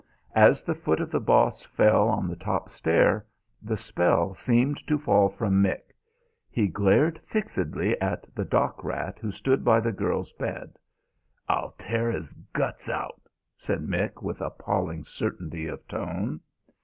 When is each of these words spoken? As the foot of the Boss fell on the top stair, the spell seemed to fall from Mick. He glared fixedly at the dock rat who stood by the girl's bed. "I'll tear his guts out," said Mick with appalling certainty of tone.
As 0.35 0.63
the 0.63 0.73
foot 0.73 0.99
of 0.99 1.11
the 1.11 1.19
Boss 1.19 1.61
fell 1.63 2.07
on 2.09 2.27
the 2.27 2.35
top 2.35 2.69
stair, 2.71 3.23
the 3.61 3.77
spell 3.77 4.33
seemed 4.33 4.77
to 4.87 4.97
fall 4.97 5.29
from 5.29 5.61
Mick. 5.61 5.93
He 6.49 6.65
glared 6.69 7.19
fixedly 7.23 8.01
at 8.01 8.25
the 8.33 8.43
dock 8.43 8.83
rat 8.83 9.19
who 9.19 9.29
stood 9.29 9.63
by 9.63 9.79
the 9.79 9.91
girl's 9.91 10.33
bed. 10.33 10.79
"I'll 11.47 11.75
tear 11.77 12.09
his 12.11 12.33
guts 12.33 12.89
out," 12.89 13.21
said 13.55 13.85
Mick 13.87 14.23
with 14.23 14.41
appalling 14.41 15.03
certainty 15.03 15.67
of 15.67 15.87
tone. 15.87 16.39